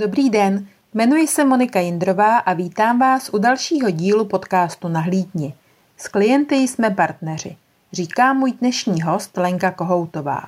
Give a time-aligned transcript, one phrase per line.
[0.00, 5.54] Dobrý den, jmenuji se Monika Jindrová a vítám vás u dalšího dílu podcastu Nahlídni.
[5.96, 7.56] S klienty jsme partneři,
[7.92, 10.42] říká můj dnešní host Lenka Kohoutová.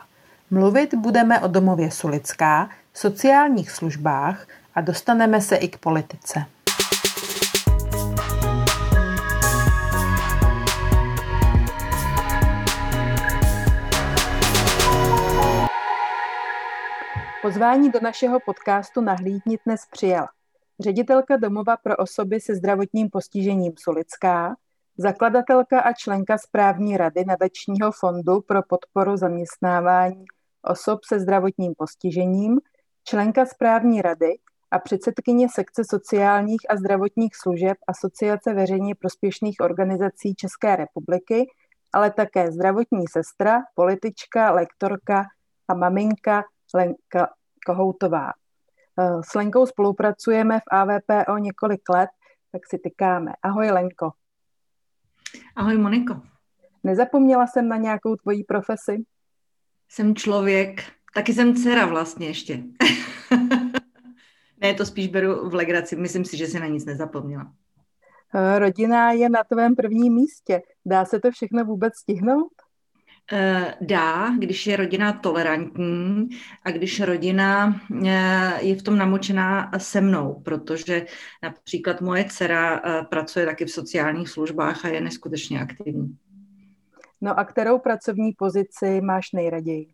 [0.50, 6.44] Mluvit budeme o domově Sulická, sociálních službách a dostaneme se i k politice.
[17.50, 20.28] Pozvání do našeho podcastu Nahlídnit dnes přijala
[20.80, 24.56] ředitelka domova pro osoby se zdravotním postižením Solická,
[24.96, 30.24] zakladatelka a členka správní rady nadačního fondu pro podporu zaměstnávání
[30.62, 32.60] osob se zdravotním postižením,
[33.04, 34.38] členka správní rady
[34.70, 41.46] a předsedkyně sekce sociálních a zdravotních služeb Asociace veřejně prospěšných organizací České republiky,
[41.92, 45.24] ale také zdravotní sestra, politička, lektorka
[45.68, 47.28] a maminka Lenka
[47.66, 48.30] Kohoutová.
[49.00, 52.10] Eh, s Lenkou spolupracujeme v AVPO několik let,
[52.52, 53.32] tak si tykáme.
[53.42, 54.10] Ahoj Lenko.
[55.56, 56.20] Ahoj Moniko.
[56.84, 59.04] Nezapomněla jsem na nějakou tvoji profesi?
[59.88, 60.82] Jsem člověk,
[61.14, 62.62] taky jsem dcera vlastně ještě.
[64.60, 67.52] ne, to spíš beru v legraci, myslím si, že si na nic nezapomněla.
[68.34, 70.62] Eh, rodina je na tvém prvním místě.
[70.86, 72.52] Dá se to všechno vůbec stihnout?
[73.32, 76.28] Eh, dá, když je rodina tolerantní
[76.64, 81.06] a když rodina eh, je v tom namočená se mnou, protože
[81.42, 86.16] například moje dcera eh, pracuje taky v sociálních službách a je neskutečně aktivní.
[87.20, 89.86] No a kterou pracovní pozici máš nejraději?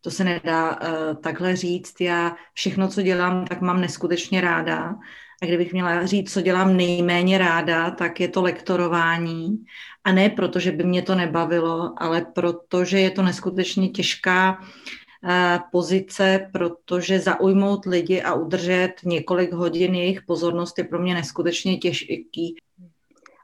[0.00, 2.00] To se nedá uh, takhle říct.
[2.00, 4.94] Já všechno, co dělám, tak mám neskutečně ráda.
[5.42, 9.64] A kdybych měla říct, co dělám nejméně ráda, tak je to lektorování.
[10.04, 15.30] A ne proto, že by mě to nebavilo, ale protože je to neskutečně těžká uh,
[15.72, 22.56] pozice, protože zaujmout lidi a udržet několik hodin jejich pozornost je pro mě neskutečně těžký.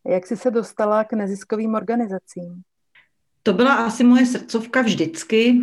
[0.09, 2.63] Jak jsi se dostala k neziskovým organizacím?
[3.43, 5.61] To byla asi moje srdcovka vždycky.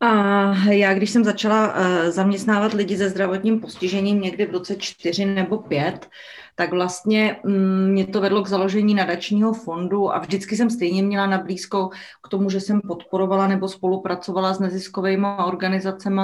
[0.00, 5.24] A já, když jsem začala uh, zaměstnávat lidi se zdravotním postižením někdy v roce čtyři
[5.24, 6.08] nebo pět,
[6.54, 11.26] tak vlastně um, mě to vedlo k založení nadačního fondu a vždycky jsem stejně měla
[11.26, 11.90] na blízko
[12.22, 16.22] k tomu, že jsem podporovala nebo spolupracovala s neziskovými organizacemi.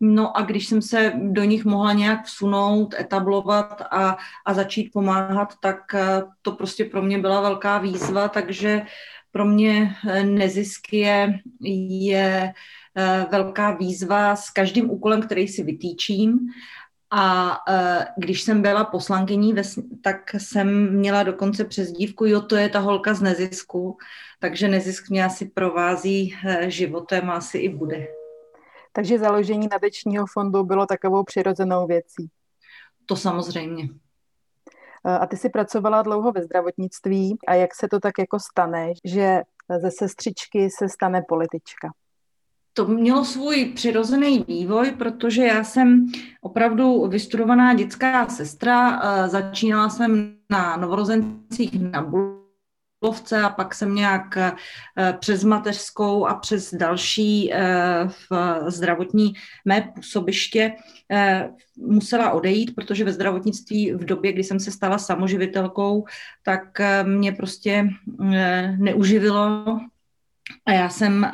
[0.00, 5.54] No a když jsem se do nich mohla nějak vsunout, etablovat a, a začít pomáhat,
[5.60, 6.00] tak uh,
[6.42, 8.82] to prostě pro mě byla velká výzva, takže
[9.32, 11.40] pro mě eh, nezisk je,
[11.88, 12.52] je
[12.96, 16.38] Eh, velká výzva s každým úkolem, který si vytýčím.
[17.10, 19.54] A eh, když jsem byla poslankyní,
[20.02, 23.96] tak jsem měla dokonce přezdívku, jo, to je ta holka z nezisku,
[24.40, 28.06] takže nezisk mě asi provází životem a asi i bude.
[28.92, 32.28] Takže založení nadečního fondu bylo takovou přirozenou věcí.
[33.06, 33.88] To samozřejmě.
[35.04, 39.42] A ty jsi pracovala dlouho ve zdravotnictví a jak se to tak jako stane, že
[39.78, 41.88] ze sestřičky se stane politička?
[42.74, 46.06] to mělo svůj přirozený vývoj, protože já jsem
[46.40, 49.02] opravdu vystudovaná dětská sestra.
[49.28, 52.00] Začínala jsem na novorozencích na
[53.02, 54.52] Bulovce a pak jsem nějak e,
[55.18, 57.58] přes mateřskou a přes další e,
[58.08, 58.30] v
[58.66, 59.32] zdravotní
[59.64, 60.72] mé působiště
[61.10, 66.04] e, musela odejít, protože ve zdravotnictví v době, kdy jsem se stala samoživitelkou,
[66.42, 67.88] tak mě prostě
[68.78, 69.64] neuživilo
[70.66, 71.30] a já jsem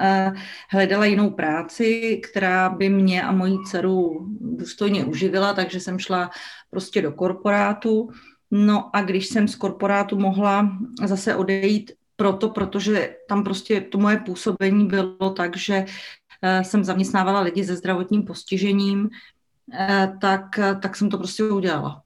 [0.71, 6.31] hledala jinou práci, která by mě a moji dceru důstojně uživila, takže jsem šla
[6.71, 8.11] prostě do korporátu.
[8.51, 14.17] No a když jsem z korporátu mohla zase odejít proto, protože tam prostě to moje
[14.17, 21.11] působení bylo tak, že uh, jsem zaměstnávala lidi se zdravotním postižením, uh, tak, tak jsem
[21.11, 22.03] to prostě udělala.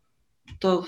[0.58, 0.84] To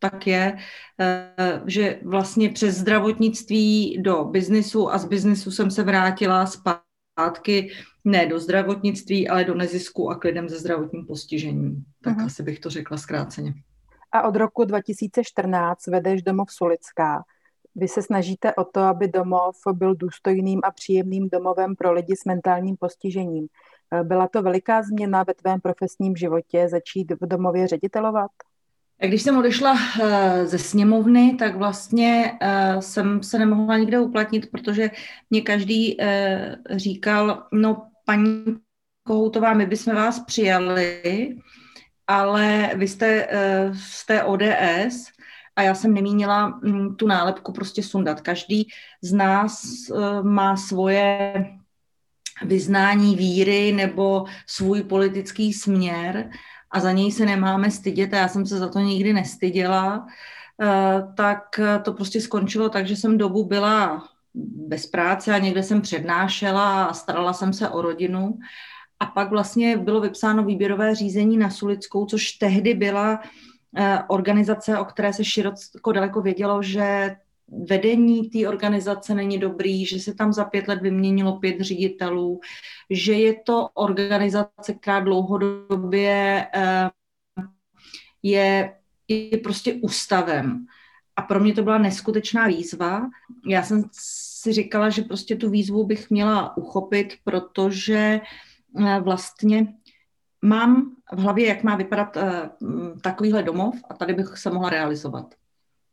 [0.00, 0.58] tak je,
[1.00, 7.72] eh, že vlastně přes zdravotnictví do biznisu a z biznisu jsem se vrátila zpátky
[8.04, 11.84] ne do zdravotnictví, ale do nezisku a k lidem se zdravotním postižením.
[12.02, 12.26] Tak uh-huh.
[12.26, 13.54] asi bych to řekla zkráceně.
[14.12, 17.24] A od roku 2014 vedeš domov Sulická.
[17.74, 22.24] Vy se snažíte o to, aby domov byl důstojným a příjemným domovem pro lidi s
[22.24, 23.46] mentálním postižením.
[23.92, 28.30] Eh, byla to veliká změna ve tvém profesním životě začít v domově ředitelovat?
[28.98, 34.90] Když jsem odešla eh, ze sněmovny, tak vlastně eh, jsem se nemohla nikde uplatnit, protože
[35.30, 35.96] mě každý
[36.70, 38.44] říkal, no paní
[39.02, 41.36] Kohoutová, my bychom vás přijali,
[42.10, 43.28] ale vy jste
[43.72, 45.06] z té ODS
[45.56, 48.20] a já jsem nemínila mm, tu nálepku prostě sundat.
[48.20, 48.68] Každý
[49.02, 49.62] z nás
[50.22, 51.32] má svoje
[52.42, 56.30] vyznání víry nebo svůj politický směr
[56.70, 60.06] a za něj se nemáme stydět a já jsem se za to nikdy nestyděla,
[60.62, 64.08] eh, tak to prostě skončilo tak, že jsem dobu byla
[64.68, 68.38] bez práce a někde jsem přednášela a starala jsem se o rodinu.
[69.00, 73.20] A pak vlastně bylo vypsáno výběrové řízení na Sulickou, což tehdy byla
[73.76, 77.16] eh, organizace, o které se široko daleko vědělo, že
[77.68, 82.40] vedení té organizace není dobrý, že se tam za pět let vyměnilo pět ředitelů,
[82.90, 86.90] že je to organizace, která dlouhodobě eh,
[88.22, 88.74] je,
[89.08, 90.66] je prostě ústavem.
[91.16, 93.08] A pro mě to byla neskutečná výzva.
[93.46, 98.49] Já jsem si říkala, že prostě tu výzvu bych měla uchopit, protože eh,
[99.00, 99.74] vlastně
[100.42, 102.50] mám v hlavě, jak má vypadat eh,
[103.02, 105.34] takovýhle domov a tady bych se mohla realizovat.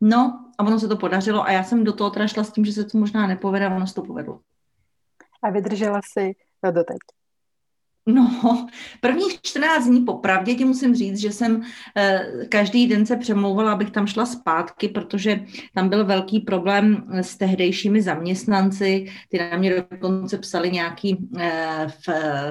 [0.01, 2.65] No a ono se to podařilo a já jsem do toho teda šla s tím,
[2.65, 4.39] že se to možná nepovede a ono se to povedlo.
[5.43, 6.97] A vydržela si to doteď.
[8.07, 8.67] No,
[9.01, 11.61] prvních 14 dní popravdě ti musím říct, že jsem
[11.95, 17.37] eh, každý den se přemlouvala, abych tam šla zpátky, protože tam byl velký problém s
[17.37, 22.07] tehdejšími zaměstnanci, ty na mě dokonce psali nějaký eh, v,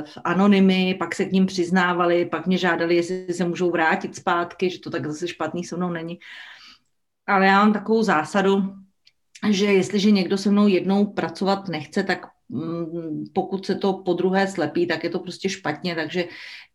[0.07, 4.71] v anonymy, pak se k ním přiznávali, pak mě žádali, jestli se můžou vrátit zpátky,
[4.71, 6.19] že to tak zase špatný se mnou není.
[7.27, 8.75] Ale já mám takovou zásadu,
[9.51, 12.27] že jestliže někdo se mnou jednou pracovat nechce, tak
[13.33, 16.25] pokud se to po druhé slepí, tak je to prostě špatně, takže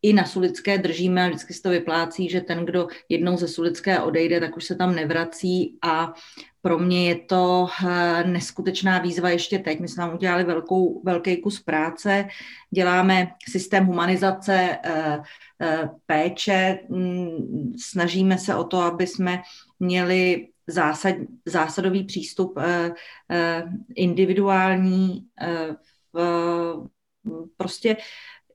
[0.01, 4.00] i na Sulické držíme a vždycky se to vyplácí, že ten, kdo jednou ze Sulické
[4.00, 6.13] odejde, tak už se tam nevrací a
[6.62, 9.79] pro mě je to eh, neskutečná výzva ještě teď.
[9.79, 12.27] My jsme tam udělali velkou, velký kus práce,
[12.71, 15.19] děláme systém humanizace, eh,
[15.62, 19.41] eh, péče, mm, snažíme se o to, aby jsme
[19.79, 21.16] měli zásad,
[21.46, 22.94] zásadový přístup eh,
[23.31, 23.63] eh,
[23.96, 25.28] individuální.
[25.42, 25.75] Eh,
[27.58, 27.98] prostě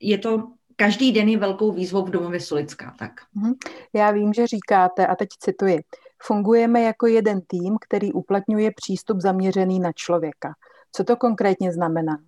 [0.00, 2.94] je to každý den je velkou výzvou v domově Solická.
[2.98, 3.12] Tak.
[3.34, 3.54] Mhm.
[3.92, 5.78] Já vím, že říkáte, a teď cituji,
[6.22, 10.54] fungujeme jako jeden tým, který uplatňuje přístup zaměřený na člověka.
[10.92, 12.18] Co to konkrétně znamená?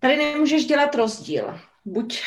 [0.00, 1.54] Tady nemůžeš dělat rozdíl.
[1.84, 2.22] Buď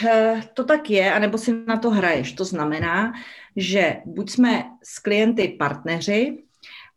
[0.54, 2.34] to tak je, anebo si na to hraješ.
[2.34, 3.14] To znamená,
[3.56, 6.45] že buď jsme s klienty partneři,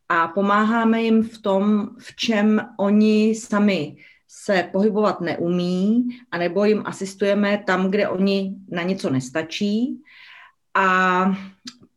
[0.08, 3.96] a pomáháme jim v tom, v čem oni sami
[4.28, 10.02] se pohybovat neumí, anebo jim asistujeme tam, kde oni na něco nestačí.
[10.74, 11.30] A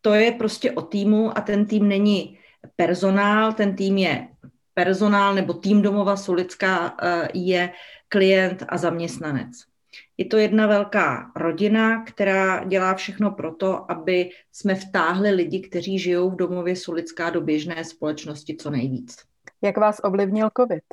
[0.01, 2.37] to je prostě o týmu a ten tým není
[2.75, 4.27] personál, ten tým je
[4.73, 7.73] personál nebo tým domova Solická eh, je
[8.07, 9.70] klient a zaměstnanec.
[10.17, 16.29] Je to jedna velká rodina, která dělá všechno proto, aby jsme vtáhli lidi, kteří žijou
[16.29, 19.15] v domově Sulická do běžné společnosti co nejvíc.
[19.61, 20.83] Jak vás ovlivnil COVID?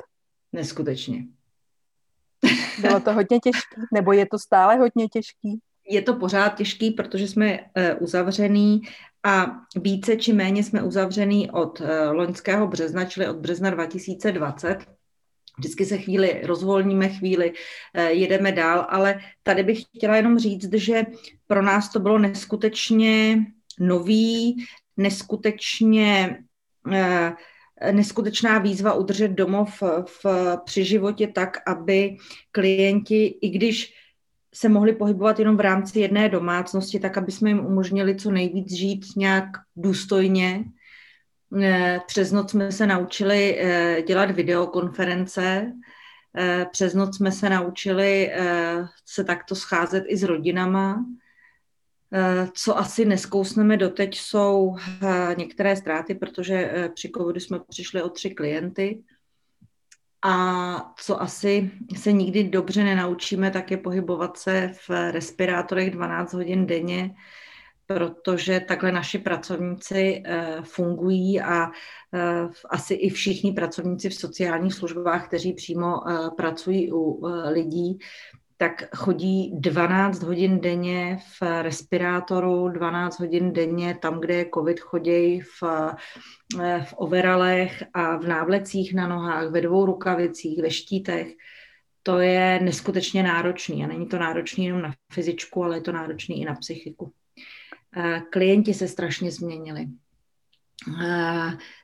[0.53, 1.25] Neskutečně.
[2.81, 5.59] Bylo to hodně těžký, nebo je to stále hodně těžký?
[5.89, 8.81] Je to pořád těžký, protože jsme eh, uzavřený
[9.23, 14.98] a více či méně jsme uzavřený od eh, loňského března, čili od března 2020
[15.59, 17.53] Vždycky se chvíli rozvolníme, chvíli
[17.93, 21.05] eh, jedeme dál, ale tady bych chtěla jenom říct, že
[21.47, 23.45] pro nás to bylo neskutečně
[23.79, 24.65] nový,
[24.97, 26.37] neskutečně
[26.93, 27.35] eh,
[27.91, 30.25] neskutečná výzva udržet domov v,
[30.65, 32.17] při životě tak, aby
[32.51, 33.93] klienti, i když
[34.53, 38.73] se mohli pohybovat jenom v rámci jedné domácnosti, tak aby jsme jim umožnili co nejvíc
[38.73, 40.63] žít nějak důstojně,
[42.07, 45.73] přes noc jsme se naučili eh, dělat videokonference,
[46.37, 48.31] eh, přes noc jsme se naučili
[49.05, 51.05] se takto scházet i s rodinama.
[52.53, 54.75] Co asi neskousneme doteď jsou
[55.37, 59.03] některé ztráty, protože při covidu jsme přišli o tři klienty.
[60.21, 66.65] A co asi se nikdy dobře nenaučíme, tak je pohybovat se v respirátorech 12 hodin
[66.65, 67.15] denně,
[67.93, 71.71] protože takhle naši pracovníci eh, fungují a
[72.13, 77.99] eh, asi i všichni pracovníci v sociálních službách, kteří přímo eh, pracují u lidí,
[78.57, 85.41] tak chodí 12 hodin denně v respirátoru, 12 hodin denně tam, kde je covid, chodí
[85.41, 85.63] v,
[86.83, 91.27] v overalech a v návlecích na nohách, ve dvou rukavicích, ve štítech.
[92.03, 96.41] To je neskutečně náročný a není to náročný jenom na fyzičku, ale je to náročný
[96.41, 97.13] i na psychiku
[98.29, 99.87] klienti se strašně změnili.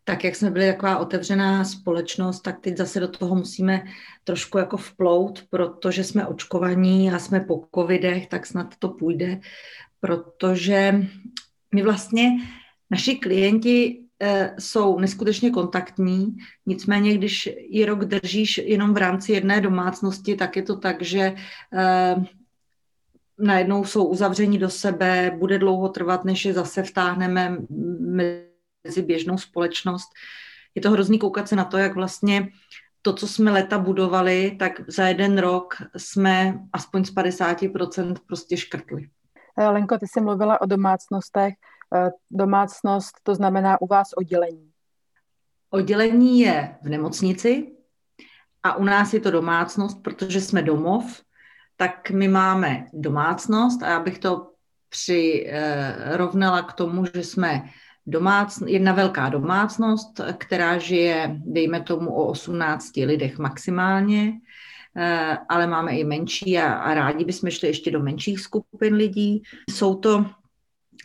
[0.03, 3.83] Tak jak jsme byli taková otevřená společnost, tak teď zase do toho musíme
[4.23, 9.39] trošku jako vplout, protože jsme očkovaní a jsme po covidech, tak snad to půjde,
[9.99, 11.07] protože
[11.75, 12.29] my vlastně,
[12.89, 16.35] naši klienti eh, jsou neskutečně kontaktní,
[16.65, 21.35] nicméně když je rok držíš jenom v rámci jedné domácnosti, tak je to tak, že
[21.73, 22.15] eh,
[23.39, 27.57] najednou jsou uzavření do sebe, bude dlouho trvat, než je zase vtáhneme
[27.99, 30.07] mezi běžnou společnost.
[30.75, 32.49] Je to hrozný koukat se na to, jak vlastně
[33.01, 39.09] to, co jsme leta budovali, tak za jeden rok jsme aspoň z 50% prostě škrtli.
[39.57, 41.53] Eh, Lenko, ty jsi mluvila o domácnostech.
[41.95, 44.71] Eh, domácnost, to znamená u vás oddělení.
[45.69, 47.75] Oddělení je v nemocnici
[48.63, 51.21] a u nás je to domácnost, protože jsme domov,
[51.77, 54.51] tak my máme domácnost a já bych to
[54.89, 57.63] přirovnala k tomu, že jsme
[58.07, 64.33] domácn- jedna velká domácnost, která žije, dejme tomu, o 18 lidech maximálně,
[64.97, 69.43] eh, ale máme i menší a, a rádi bychom šli ještě do menších skupin lidí.
[69.69, 70.25] Jsou to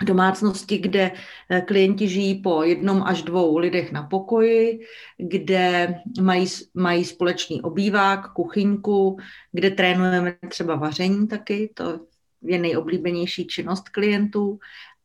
[0.05, 1.13] domácnosti, kde
[1.51, 4.81] eh, klienti žijí po jednom až dvou lidech na pokoji,
[5.19, 9.19] kde mají, mají společný obývák, kuchyňku,
[9.53, 12.01] kde trénujeme třeba vaření taky, to
[12.43, 14.59] je nejoblíbenější činnost klientů,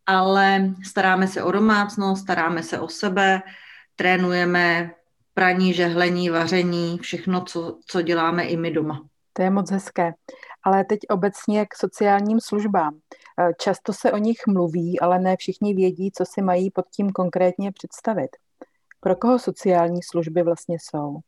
[0.05, 3.41] ale staráme se o domácnost, staráme se o sebe,
[3.95, 4.91] trénujeme
[5.33, 9.01] praní, žehlení, vaření, všechno, co, co děláme i my doma.
[9.33, 10.13] To je moc hezké.
[10.65, 12.99] Ale teď obecně k sociálním službám.
[13.39, 17.09] Eh, často se o nich mluví, ale ne všichni vědí, co si mají pod tím
[17.09, 18.29] konkrétně představit.
[18.99, 21.19] Pro koho sociální služby vlastně jsou?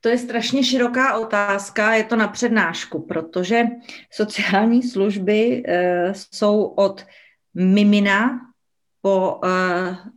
[0.00, 3.62] To je strašně široká otázka, je to na přednášku, protože
[4.12, 7.06] sociální služby e, jsou od
[7.54, 8.40] mimina
[9.02, 9.48] po e,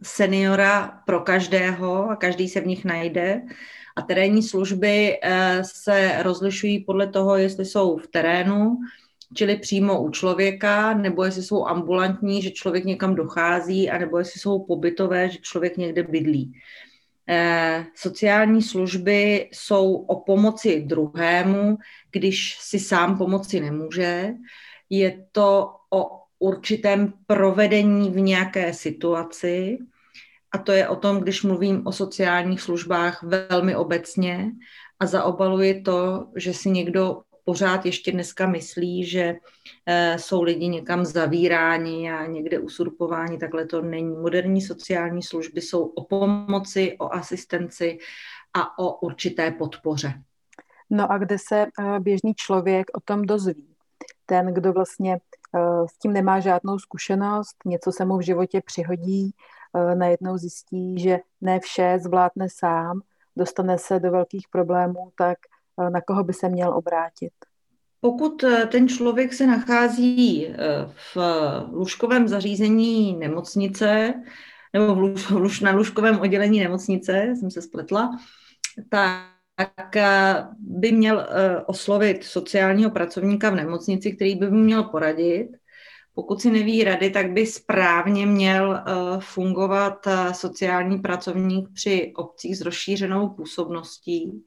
[0.04, 3.42] seniora pro každého a každý se v nich najde.
[3.96, 8.78] A terénní služby e, se rozlišují podle toho, jestli jsou v terénu,
[9.34, 14.66] čili přímo u člověka, nebo jestli jsou ambulantní, že člověk někam dochází, anebo jestli jsou
[14.66, 16.54] pobytové, že člověk někde bydlí.
[17.30, 21.78] Eh, sociální služby jsou o pomoci druhému,
[22.12, 24.34] když si sám pomoci nemůže.
[24.90, 29.78] Je to o určitém provedení v nějaké situaci.
[30.52, 34.52] A to je o tom, když mluvím o sociálních službách velmi obecně
[35.00, 39.36] a zaobaluji to, že si někdo pořád ještě dneska myslí, že
[39.86, 44.16] eh, jsou lidi někam zavíráni a někde usurpováni, takhle to není.
[44.16, 47.98] Moderní sociální služby jsou o pomoci, o asistenci
[48.54, 50.14] a o určité podpoře.
[50.90, 53.76] No a kde se eh, běžný člověk o tom dozví?
[54.26, 59.32] Ten, kdo vlastně eh, s tím nemá žádnou zkušenost, něco se mu v životě přihodí,
[59.96, 63.02] najednou zjistí, že ne vše zvládne sám,
[63.36, 65.38] dostane se do velkých problémů, tak
[65.90, 67.32] na koho by se měl obrátit?
[68.02, 70.56] Pokud eh, ten člověk se nachází eh,
[71.16, 71.18] v
[71.72, 74.14] lůžkovém zařízení nemocnice
[74.74, 75.00] nebo v
[75.32, 78.20] lůž, na lůžkovém oddělení nemocnice, jsem se spletla,
[78.90, 81.28] tak eh, by měl
[81.66, 85.50] oslovit sociálního pracovníka v nemocnici, který by mu měl poradit.
[86.14, 88.84] Pokud si neví rady, tak by správně měl
[89.20, 94.44] fungovat sociální pracovník při obcích s rozšířenou působností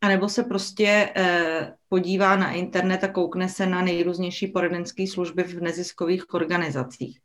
[0.00, 5.42] a nebo se prostě eh, podívá na internet a koukne se na nejrůznější poradenské služby
[5.42, 7.18] v neziskových organizacích.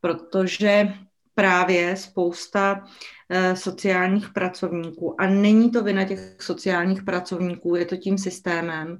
[0.00, 0.94] Protože
[1.34, 2.84] právě spousta
[3.28, 8.98] eh, sociálních pracovníků, a není to vina těch sociálních pracovníků, je to tím systémem,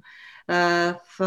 [0.49, 1.21] eh, v,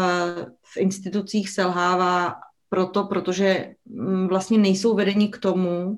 [0.63, 2.35] v institucích selhává
[2.75, 5.97] proto, protože mm, vlastně nejsou vedeni k tomu,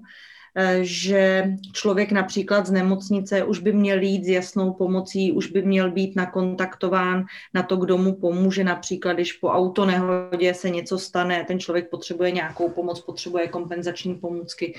[0.59, 5.61] Eh, že člověk například z nemocnice už by měl jít s jasnou pomocí, už by
[5.61, 11.43] měl být nakontaktován na to, kdo mu pomůže, například když po autonehodě se něco stane,
[11.43, 14.75] ten člověk potřebuje nějakou pomoc, potřebuje kompenzační pomůcky,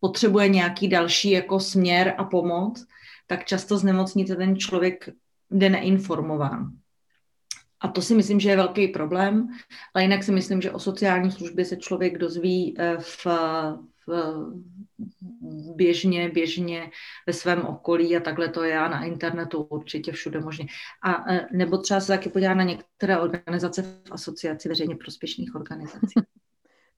[0.00, 2.86] potřebuje nějaký další jako směr a pomoc,
[3.26, 5.08] tak často z nemocnice ten člověk
[5.50, 6.70] jde neinformován.
[7.80, 9.48] A to si myslím, že je velký problém,
[9.94, 13.26] ale jinak si myslím, že o sociální službě se člověk dozví eh, v,
[14.06, 14.46] v,
[15.74, 16.90] běžně, běžně
[17.26, 20.66] ve svém okolí a takhle to je a na internetu určitě všude možně.
[21.02, 26.14] A e, nebo třeba se taky podívat na některé organizace v asociaci veřejně prospěšných organizací.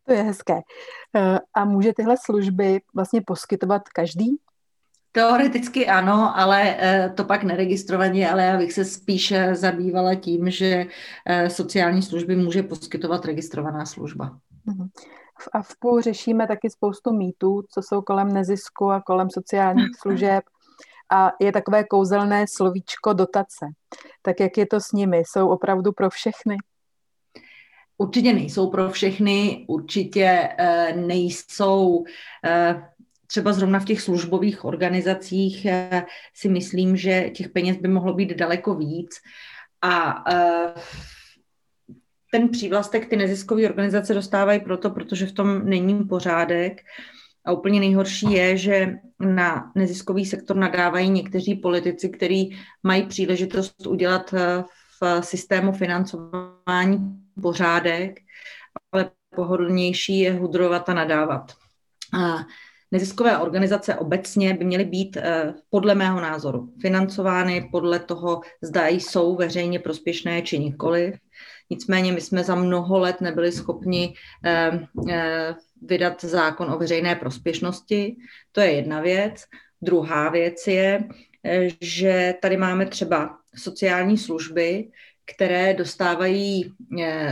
[0.06, 0.54] To je hezké.
[0.54, 4.36] E, a může tyhle služby vlastně poskytovat každý?
[5.12, 10.86] Teoreticky ano, ale e, to pak neregistrovaně, ale já bych se spíše zabývala tím, že
[11.48, 14.38] sociální služby může poskytovat registrovaná služba.
[14.66, 14.88] Mhm
[15.40, 20.44] v AFPu řešíme taky spoustu mýtů, co jsou kolem nezisku a kolem sociálních služeb
[21.12, 23.66] a je takové kouzelné slovíčko dotace.
[24.22, 25.18] Tak jak je to s nimi?
[25.18, 26.56] Jsou opravdu pro všechny?
[27.98, 30.48] Určitě nejsou pro všechny, určitě
[30.94, 32.04] nejsou
[33.30, 35.66] třeba zrovna v těch službových organizacích
[36.34, 39.16] si myslím, že těch peněz by mohlo být daleko víc.
[39.82, 40.24] A
[42.30, 46.80] ten přívlastek ty neziskové organizace dostávají proto, protože v tom není pořádek.
[47.44, 54.34] A úplně nejhorší je, že na neziskový sektor nadávají někteří politici, kteří mají příležitost udělat
[54.34, 54.64] eh,
[55.00, 56.98] v systému financování
[57.42, 58.20] pořádek,
[58.92, 61.52] ale pohodlnější je hudrovat a nadávat.
[62.20, 62.36] A
[62.90, 69.36] neziskové organizace obecně by měly být eh, podle mého názoru financovány podle toho, zda jsou
[69.36, 71.14] veřejně prospěšné či nikoliv.
[71.70, 74.14] Nicméně my jsme za mnoho let nebyli schopni
[74.44, 74.80] eh,
[75.10, 78.16] eh, vydat zákon o veřejné prospěšnosti.
[78.52, 79.44] To je jedna věc.
[79.82, 81.04] Druhá věc je,
[81.80, 84.88] že tady máme třeba sociální služby,
[85.34, 86.72] které dostávají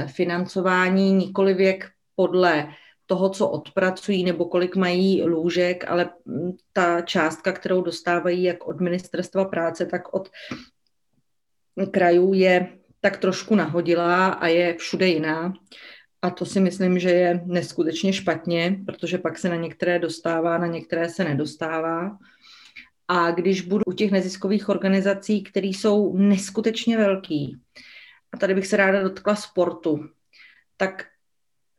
[0.07, 2.69] financování nikoli věk podle
[3.07, 8.81] toho, co odpracují nebo kolik mají lůžek, ale hm, ta částka, kterou dostávají jak od
[8.81, 10.31] ministerstva práce, tak od
[11.91, 12.69] krajů je
[13.01, 15.55] tak trošku nahodila a je všude jiná.
[16.23, 20.67] A to si myslím, že je neskutečně špatně, protože pak se na některé dostává, na
[20.67, 22.19] některé se nedostává.
[23.09, 27.59] A když budu u těch neziskových organizací, které jsou neskutečně velký,
[28.33, 30.09] a tady bych se ráda dotkla sportu,
[30.77, 31.05] tak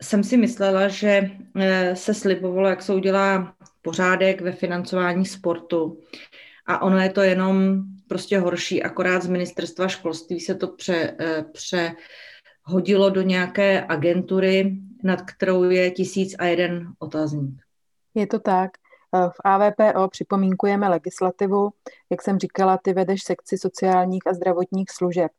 [0.01, 5.99] jsem si myslela, že eh, se slibovalo, jak se udělá pořádek ve financování sportu.
[6.67, 11.45] A ono je to jenom prostě horší, akorát z ministerstva školství se to pře, eh,
[11.53, 17.61] přehodilo do nějaké agentury, nad kterou je tisíc a jeden otazník.
[18.15, 18.71] Je to tak.
[19.15, 21.69] Eh, v AVPO připomínkujeme legislativu.
[22.09, 25.31] Jak jsem říkala, ty vedeš sekci sociálních a zdravotních služeb.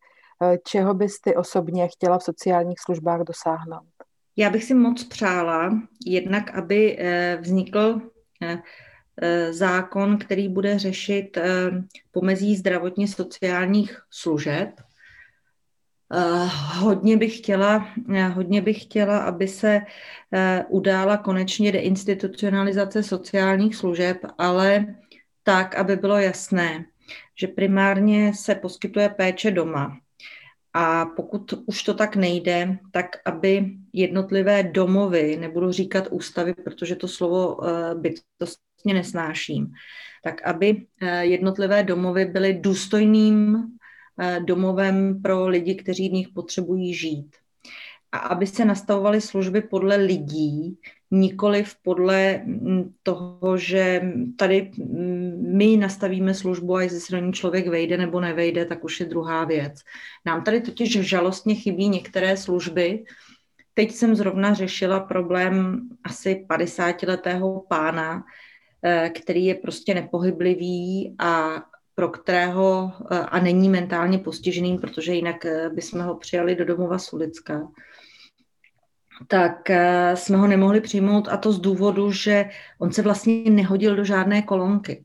[0.43, 3.98] Eh, čeho bys ty osobně chtěla v sociálních službách dosáhnout?
[4.38, 6.99] Já bych si moc přála, jednak aby
[7.40, 8.00] vznikl
[9.23, 11.71] Eh, zákon, který bude řešit eh,
[12.11, 14.71] pomezí zdravotně sociálních služeb.
[16.12, 17.88] Eh, hodně bych chtěla,
[18.35, 19.80] hodně bych chtěla, aby se
[20.68, 24.87] udála konečně deinstitucionalizace sociálních služeb, ale
[25.42, 26.85] tak, aby bylo jasné,
[27.40, 29.96] že primárně se poskytuje péče doma.
[30.74, 37.09] A pokud už to tak nejde, tak aby jednotlivé domovy, nebudu říkat ústavy, protože to
[37.09, 37.57] slovo
[37.94, 39.72] bytost vlastně nesnáším,
[40.24, 43.64] tak aby eh, jednotlivé domovy byly důstojným
[44.20, 47.37] eh, domovem pro lidi, kteří v nich potřebují žít.
[48.12, 50.79] A aby se nastavovaly služby podle lidí,
[51.11, 54.03] nikoli podle mm, toho, že
[54.37, 58.85] tady mm, my nastavíme službu a jestli se do ní člověk vejde nebo nevejde, tak
[58.85, 59.75] už je druhá věc.
[60.27, 63.05] Nám tady totiž žalostně chybí některé služby.
[63.75, 68.25] Teď jsem zrovna řešila problém asi 50-letého pána,
[68.83, 71.62] Eh, který je prostě nepohyblivý a
[71.98, 76.98] pro kterého eh, a není mentálně postižený, protože jinak eh, bychom ho přijali do domova
[76.98, 77.68] Sulicka,
[79.28, 79.70] tak
[80.14, 82.44] jsme ho nemohli přijmout a to z důvodu, že
[82.78, 85.04] on se vlastně nehodil do žádné kolonky.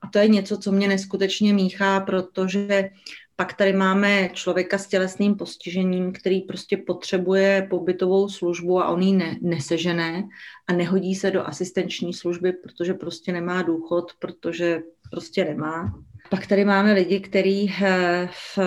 [0.00, 2.90] A to je něco, co mě neskutečně míchá, protože
[3.36, 9.12] pak tady máme člověka s tělesným postižením, který prostě potřebuje pobytovou službu a on ji
[9.12, 10.28] ne, nesežené
[10.66, 16.02] a nehodí se do asistenční služby, protože prostě nemá důchod, protože prostě nemá.
[16.32, 18.58] Pak tady máme lidi, kteří eh, v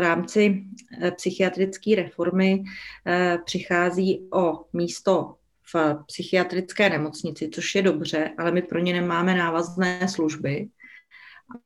[0.00, 0.64] rámci
[1.00, 2.64] eh, psychiatrické reformy
[3.06, 5.34] eh, přichází o místo
[5.74, 10.68] v psychiatrické nemocnici, což je dobře, ale my pro ně nemáme návazné služby.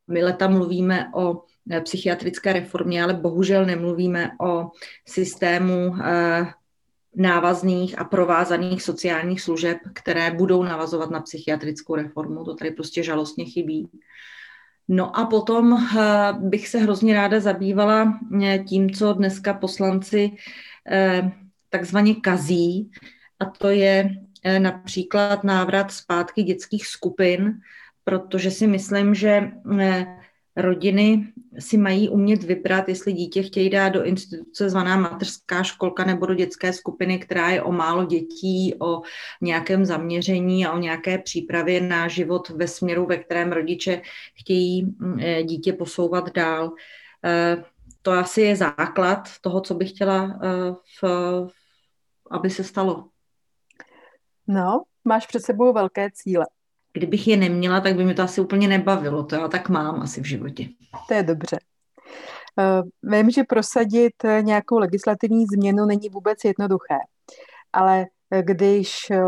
[0.09, 4.71] My leta mluvíme o Eh, psychiatrické reformě, ale bohužel nemluvíme o
[5.09, 6.47] systému eh,
[7.17, 12.45] návazných a provázaných sociálních služeb, které budou navazovat na psychiatrickou reformu.
[12.45, 13.89] To tady prostě žalostně chybí.
[14.89, 18.19] No a potom eh, bych se hrozně ráda zabývala
[18.69, 20.31] tím, co dneska poslanci
[21.71, 22.91] takzvaně kazí,
[23.41, 24.11] a to je
[24.59, 27.61] například návrat zpátky dětských skupin,
[28.05, 29.53] protože si myslím, že
[30.57, 36.27] rodiny si mají umět vybrat, jestli dítě chtějí dát do instituce zvaná mateřská školka nebo
[36.27, 39.03] do dětské skupiny, která je o málo dětí, o
[39.41, 44.03] nějakém zaměření a o nějaké přípravě na život ve směru, ve kterém rodiče
[44.35, 46.73] chtějí mm, eh, dítě posouvat dál.
[47.25, 47.65] Eh,
[48.03, 51.05] to asi je základ toho, co bych chtěla, eh, v,
[52.31, 53.09] aby se stalo.
[54.47, 56.47] No, máš před sebou velké cíle.
[56.97, 59.25] Kdybych je neměla, tak by mi to asi úplně nebavilo.
[59.25, 60.69] To já tak mám asi v životě.
[61.09, 61.59] To je dobře.
[62.59, 66.99] Eh, vím, že prosadit nějakou legislativní změnu není vůbec jednoduché,
[67.73, 69.23] ale eh, když, eh,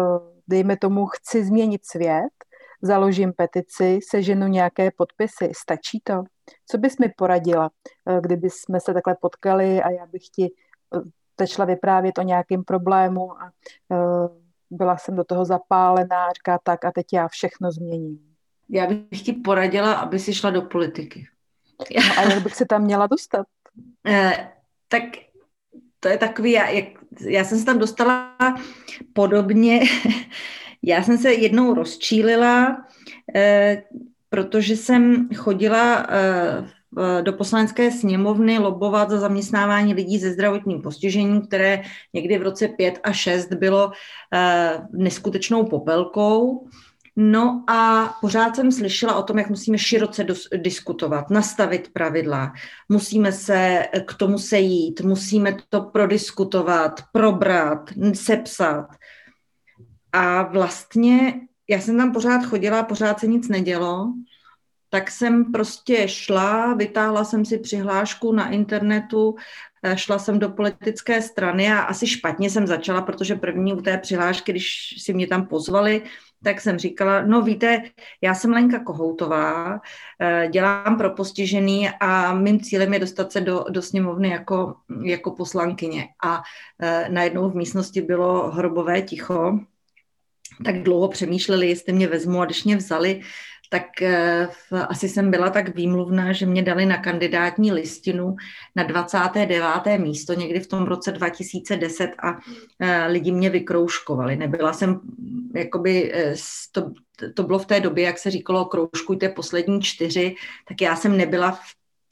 [0.48, 2.32] dejme tomu, chci změnit svět,
[2.82, 6.22] založím petici, seženu nějaké podpisy, stačí to?
[6.66, 7.70] Co bys mi poradila,
[8.08, 10.50] eh, kdyby jsme se takhle potkali a já bych ti
[11.40, 13.52] začala vyprávět o nějakém problému a
[14.70, 18.18] byla jsem do toho zapálená říká tak a teď já všechno změním.
[18.68, 21.28] Já bych ti poradila, aby si šla do politiky.
[21.96, 23.46] No a jak bych se tam měla dostat?
[24.08, 24.48] Eh,
[24.88, 25.02] tak
[26.00, 26.84] to je takový, já, jak,
[27.20, 28.36] já jsem se tam dostala
[29.12, 29.80] podobně,
[30.82, 32.86] já jsem se jednou rozčílila,
[33.34, 33.82] eh,
[34.28, 36.70] protože jsem chodila eh,
[37.22, 41.82] do poslanecké sněmovny lobovat za zaměstnávání lidí se zdravotním postižením, které
[42.14, 43.92] někdy v roce 5 a 6 bylo
[44.92, 46.68] neskutečnou popelkou.
[47.16, 52.52] No a pořád jsem slyšela o tom, jak musíme široce dos- diskutovat, nastavit pravidla,
[52.88, 58.86] musíme se k tomu sejít, musíme to prodiskutovat, probrat, sepsat.
[60.12, 64.12] A vlastně já jsem tam pořád chodila, pořád se nic nedělo,
[64.90, 69.34] tak jsem prostě šla, vytáhla jsem si přihlášku na internetu,
[69.82, 73.98] eh, šla jsem do politické strany a asi špatně jsem začala, protože první u té
[73.98, 76.02] přihlášky, když si mě tam pozvali,
[76.44, 77.82] tak jsem říkala, no víte,
[78.20, 79.80] já jsem Lenka Kohoutová,
[80.20, 85.30] eh, dělám pro postižený a mým cílem je dostat se do, do sněmovny jako, jako
[85.30, 86.08] poslankyně.
[86.24, 86.42] A
[86.82, 89.58] eh, najednou v místnosti bylo hrobové ticho,
[90.64, 93.20] tak dlouho přemýšleli, jestli mě vezmu a když mě vzali,
[93.70, 94.48] tak eh,
[94.88, 98.36] asi jsem byla tak výmluvná, že mě dali na kandidátní listinu
[98.76, 99.98] na 29.
[99.98, 102.38] místo někdy v tom roce 2010 a
[102.80, 104.36] eh, lidi mě vykrouškovali.
[104.36, 105.00] Nebyla jsem,
[105.54, 106.34] jakoby, eh,
[106.72, 106.90] to,
[107.34, 110.34] to bylo v té době, jak se říkalo, kroužkujte poslední čtyři,
[110.68, 111.60] tak já jsem nebyla v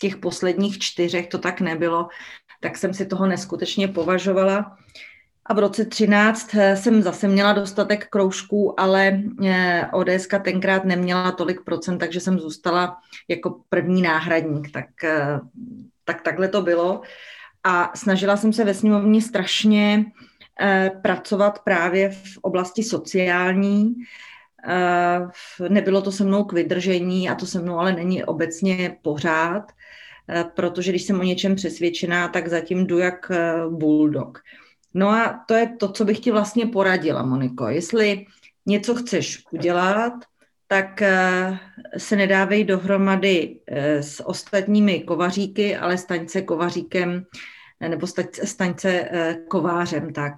[0.01, 2.09] těch posledních čtyřech, to tak nebylo,
[2.61, 4.77] tak jsem si toho neskutečně považovala.
[5.47, 11.33] A v roce 13 eh, jsem zase měla dostatek kroužků, ale eh, ODS tenkrát neměla
[11.33, 12.97] tolik procent, takže jsem zůstala
[13.29, 14.71] jako první náhradník.
[14.73, 15.41] Tak, eh,
[16.05, 17.01] tak takhle to bylo.
[17.65, 20.05] A snažila jsem se ve sněmovně strašně
[21.03, 23.95] pracovat právě v oblasti sociální.
[25.69, 29.73] Nebylo to se mnou k vydržení a to se mnou ale není obecně pořád,
[30.55, 33.33] protože když jsem o něčem přesvědčená, tak zatím jdu jak
[33.71, 34.39] bulldog.
[34.95, 37.69] No a to je to, co bych ti vlastně poradila, Moniko.
[37.69, 38.27] Jestli
[38.67, 40.13] něco chceš udělat,
[40.67, 41.59] tak eh,
[41.99, 47.27] se nedávej dohromady eh, s ostatními kovaříky, ale staň se kovaříkem
[47.81, 48.07] eh, nebo
[48.45, 49.09] staň se
[49.49, 50.13] kovářem.
[50.13, 50.33] Tak.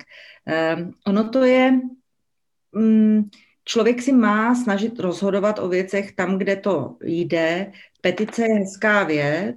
[1.07, 1.81] Ono to je,
[2.73, 3.31] mm,
[3.65, 7.73] člověk si má snažit rozhodovat o věcech tam, kde to jde.
[8.01, 9.57] Petice je hezká věc,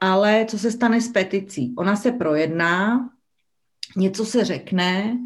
[0.00, 1.74] ale co se stane s peticí?
[1.78, 3.10] Ona se projedná,
[3.96, 5.18] něco se řekne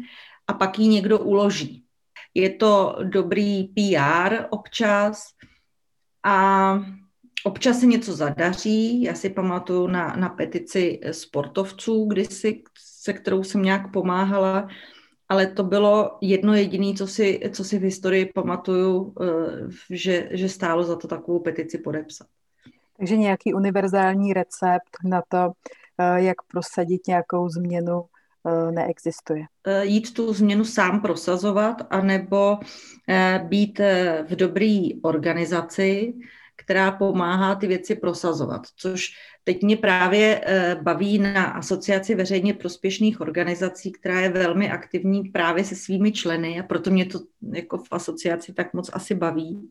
[0.47, 1.83] a pak ji někdo uloží.
[2.33, 5.23] Je to dobrý PR občas
[6.23, 6.79] a
[7.43, 9.01] občas se něco zadaří.
[9.01, 14.67] Já si pamatuju na, na petici sportovců, kdysi, se kterou jsem nějak pomáhala,
[15.29, 19.25] ale to bylo jedno jediné, co si, co si v historii pamatuju, eh,
[19.89, 22.27] že, že stálo za to takovou petici podepsat.
[22.97, 25.51] Takže nějaký univerzální recept na to,
[25.97, 28.05] eh, jak prosadit nějakou změnu
[28.71, 29.45] neexistuje.
[29.67, 32.57] Eh, jít tu změnu sám prosazovat, anebo
[33.09, 33.79] eh, být
[34.27, 36.13] v dobré organizaci,
[36.55, 39.07] která pomáhá ty věci prosazovat, což
[39.43, 40.41] teď mě právě
[40.81, 46.63] baví na asociaci veřejně prospěšných organizací, která je velmi aktivní právě se svými členy a
[46.63, 47.19] proto mě to
[47.53, 49.69] jako v asociaci tak moc asi baví,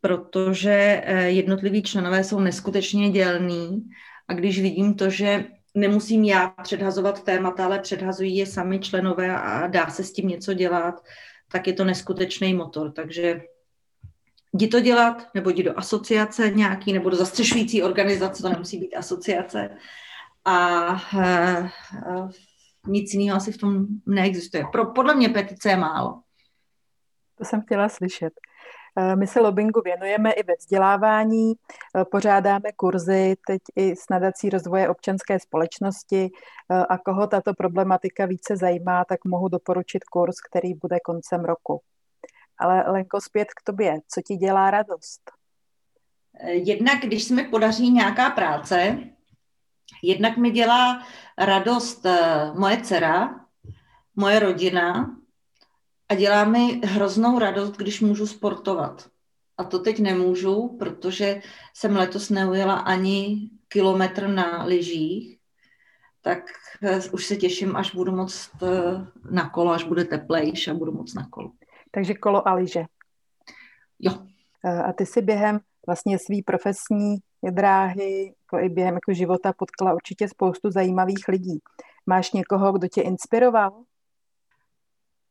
[0.00, 3.84] protože jednotliví členové jsou neskutečně dělní
[4.28, 9.66] a když vidím to, že nemusím já předhazovat témata, ale předhazují je sami členové a
[9.66, 11.04] dá se s tím něco dělat,
[11.52, 12.92] tak je to neskutečný motor.
[12.92, 13.42] Takže
[14.52, 18.94] jdi to dělat, nebo jdi do asociace nějaký, nebo do zastřešující organizace, to nemusí být
[18.94, 19.76] asociace.
[20.44, 20.98] A, a,
[21.60, 22.28] a
[22.86, 24.64] nic jiného asi v tom neexistuje.
[24.72, 26.20] Pro, podle mě petice je málo.
[27.38, 28.32] To jsem chtěla slyšet.
[28.96, 34.50] Eh, my se lobbingu věnujeme i ve vzdělávání, eh, pořádáme kurzy teď i s nadací
[34.50, 36.30] rozvoje občanské společnosti
[36.70, 41.80] eh, a koho tato problematika více zajímá, tak mohu doporučit kurz, který bude koncem roku.
[42.58, 43.98] Ale Lenko, zpět k tobě.
[44.08, 45.30] Co ti dělá radost?
[46.46, 48.98] Jednak, když se mi podaří nějaká práce,
[50.02, 51.02] jednak mi dělá
[51.38, 52.06] radost
[52.54, 53.40] moje dcera,
[54.16, 55.16] moje rodina,
[56.12, 59.08] a dělá mi hroznou radost, když můžu sportovat.
[59.58, 61.40] A to teď nemůžu, protože
[61.74, 65.38] jsem letos neujela ani kilometr na lyžích,
[66.20, 66.38] tak
[66.82, 68.68] eh, už se těším, až budu moc eh,
[69.30, 71.50] na kolo, až bude teplejš a budu moc na kolo.
[71.90, 72.84] Takže kolo a lyže.
[73.98, 74.12] Jo.
[74.84, 77.16] A ty si během vlastně svý profesní
[77.50, 81.58] dráhy, jako i během jako života potkala určitě spoustu zajímavých lidí.
[82.06, 83.84] Máš někoho, kdo tě inspiroval?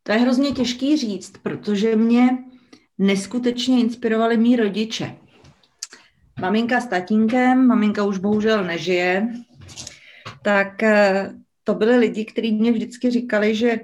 [0.04, 2.30] To je hrozně těžký říct, protože mě
[2.98, 5.16] neskutečně inspirovali mý rodiče.
[6.42, 9.28] Maminka s tatínkem, maminka už bohužel nežije,
[10.44, 11.32] tak eh,
[11.64, 13.80] to byly lidi, kteří mě vždycky říkali, že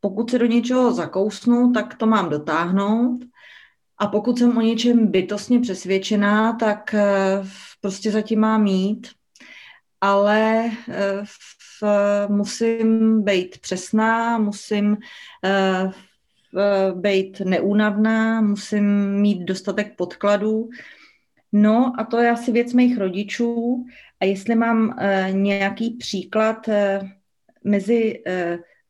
[0.00, 3.20] pokud se do něčeho zakousnu, tak to mám dotáhnout.
[3.98, 7.04] A pokud jsem o něčem bytostně přesvědčená, tak eh,
[7.80, 9.08] prostě zatím mám mít.
[10.00, 11.24] Ale eh,
[12.28, 14.96] musím být přesná, musím
[16.94, 20.68] být neúnavná, musím mít dostatek podkladů.
[21.52, 23.84] No a to je asi věc mých rodičů.
[24.20, 26.68] A jestli mám uh, nějaký příklad
[27.64, 28.22] mezi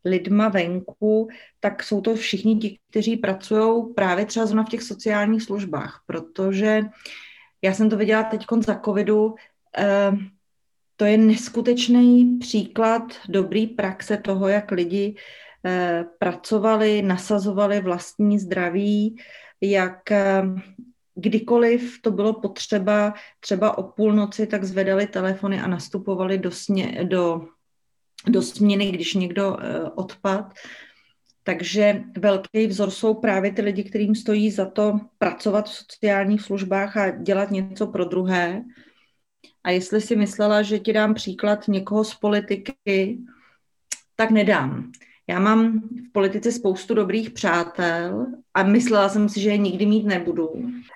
[0.04, 1.28] lidma venku,
[1.60, 6.82] tak jsou to všichni ti, kteří pracují právě třeba zrovna v těch sociálních službách, protože
[7.62, 9.34] já jsem to viděla teď za covidu,
[10.98, 15.14] to je neskutečný příklad dobrý praxe toho, jak lidi
[16.18, 19.16] pracovali, nasazovali vlastní zdraví,
[19.60, 20.00] jak
[21.14, 27.46] kdykoliv to bylo potřeba, třeba o půlnoci, tak zvedali telefony a nastupovali do, smě, do,
[28.26, 29.58] do směny, když někdo uh,
[29.94, 30.54] odpad.
[31.42, 36.96] Takže velký vzor jsou právě ty lidi, kterým stojí za to pracovat v sociálních službách
[36.96, 38.62] a dělat něco pro druhé.
[39.64, 43.18] A jestli si myslela, že ti dám příklad někoho z politiky,
[44.16, 44.92] tak nedám.
[45.26, 50.06] Já mám v politice spoustu dobrých přátel a myslela jsem si, že je nikdy mít
[50.06, 50.48] nebudu.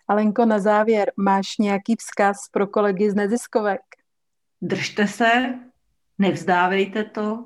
[0.09, 3.81] Alenko, na závěr, máš nějaký vzkaz pro kolegy z neziskovek?
[4.63, 5.55] Držte se,
[6.19, 7.45] nevzdávejte to.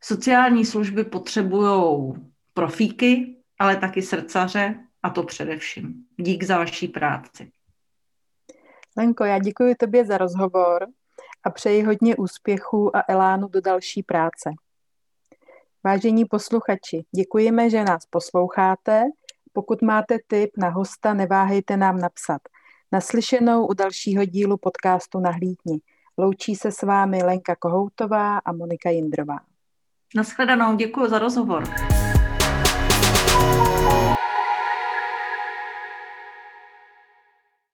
[0.00, 2.12] Sociální služby potřebují
[2.54, 5.94] profíky, ale taky srdcaře a to především.
[6.16, 7.50] Dík za vaší práci.
[8.96, 10.86] Lenko, já děkuji tobě za rozhovor
[11.44, 14.50] a přeji hodně úspěchů a elánu do další práce.
[15.84, 19.04] Vážení posluchači, děkujeme, že nás posloucháte.
[19.52, 22.40] Pokud máte tip na hosta, neváhejte nám napsat.
[22.92, 25.80] Naslyšenou u dalšího dílu podcastu Nahlídni.
[26.18, 29.38] Loučí se s vámi Lenka Kohoutová a Monika Jindrová.
[30.16, 31.64] Naschledanou, děkuji za rozhovor.